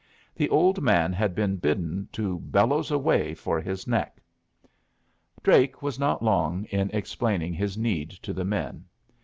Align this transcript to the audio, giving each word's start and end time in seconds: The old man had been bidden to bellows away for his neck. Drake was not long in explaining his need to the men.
The 0.35 0.49
old 0.49 0.81
man 0.81 1.13
had 1.13 1.35
been 1.35 1.57
bidden 1.57 2.09
to 2.13 2.39
bellows 2.39 2.89
away 2.89 3.35
for 3.35 3.61
his 3.61 3.85
neck. 3.85 4.17
Drake 5.43 5.83
was 5.83 5.99
not 5.99 6.23
long 6.23 6.65
in 6.71 6.89
explaining 6.89 7.53
his 7.53 7.77
need 7.77 8.09
to 8.23 8.33
the 8.33 8.43
men. 8.45 8.85